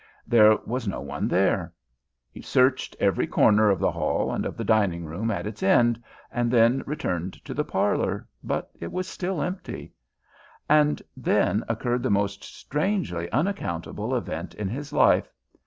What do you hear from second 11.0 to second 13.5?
then occurred the most strangely